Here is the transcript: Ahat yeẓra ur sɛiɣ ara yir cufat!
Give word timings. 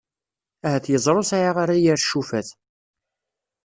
Ahat 0.65 0.85
yeẓra 0.91 1.17
ur 1.19 1.25
sɛiɣ 1.27 1.55
ara 1.63 1.75
yir 1.83 1.99
cufat! 2.09 2.49